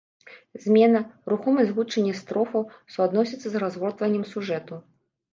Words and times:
Змена, 0.61 1.01
рухомасць 1.31 1.73
гучання 1.79 2.13
строфаў 2.21 2.63
суадносяцца 2.93 3.47
з 3.57 3.61
разгортваннем 3.65 4.23
сюжэту. 4.31 4.81